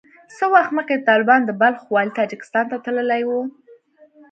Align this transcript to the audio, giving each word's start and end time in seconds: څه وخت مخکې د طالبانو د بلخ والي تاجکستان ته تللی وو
څه 0.37 0.45
وخت 0.53 0.71
مخکې 0.77 0.95
د 0.97 1.03
طالبانو 1.09 1.47
د 1.47 1.51
بلخ 1.61 1.79
والي 1.89 2.11
تاجکستان 2.19 2.65
ته 2.71 2.77
تللی 2.85 3.21
وو 3.27 3.39